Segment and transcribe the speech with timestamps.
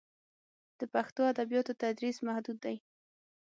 [0.79, 2.75] د پښتو ادبیاتو تدریس محدود دی.